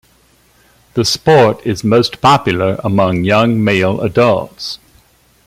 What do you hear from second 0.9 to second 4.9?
The sport is most popular among young male adults.